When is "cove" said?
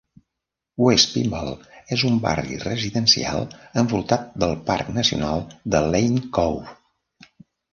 6.41-6.75